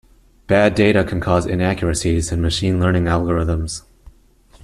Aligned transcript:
Bad 0.47 0.73
data 0.73 1.03
can 1.03 1.19
cause 1.19 1.45
inaccuracies 1.45 2.31
in 2.31 2.41
machine 2.41 2.79
learning 2.79 3.03
algorithms. 3.03 3.83